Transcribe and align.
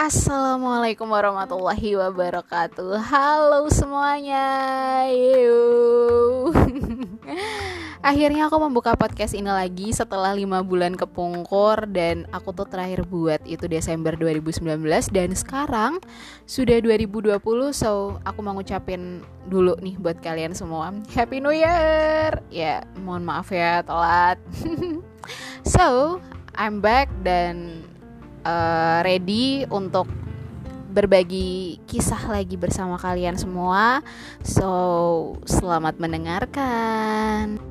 Assalamualaikum 0.00 1.12
warahmatullahi 1.12 1.92
wabarakatuh. 1.92 3.04
Halo 3.04 3.68
semuanya. 3.68 4.48
Yuh. 5.12 6.56
Akhirnya 8.08 8.48
aku 8.48 8.56
membuka 8.64 8.96
podcast 8.96 9.36
ini 9.36 9.52
lagi 9.52 9.92
setelah 9.92 10.32
lima 10.32 10.64
bulan 10.64 10.96
kepungkur 10.96 11.84
Dan 11.84 12.24
aku 12.32 12.48
tuh 12.56 12.64
terakhir 12.64 13.04
buat 13.04 13.44
itu 13.44 13.68
Desember 13.68 14.16
2019 14.16 14.80
Dan 15.12 15.36
sekarang 15.36 16.00
sudah 16.48 16.80
2020 16.80 17.36
So 17.76 18.16
aku 18.24 18.40
mau 18.40 18.56
ngucapin 18.56 19.20
dulu 19.52 19.76
nih 19.84 20.00
buat 20.00 20.16
kalian 20.24 20.56
semua. 20.56 20.96
Happy 21.12 21.44
New 21.44 21.52
Year! 21.52 22.40
Ya 22.48 22.88
mohon 23.04 23.28
maaf 23.28 23.52
ya 23.52 23.84
telat. 23.84 24.40
So 25.68 26.16
I'm 26.56 26.80
back 26.80 27.12
dan 27.20 27.84
uh, 28.44 28.98
ready 29.04 29.64
untuk 29.68 30.08
berbagi 30.90 31.78
kisah 31.86 32.26
lagi 32.26 32.58
bersama 32.58 32.98
kalian 32.98 33.38
semua. 33.38 34.02
So, 34.42 35.38
selamat 35.46 36.02
mendengarkan. 36.02 37.62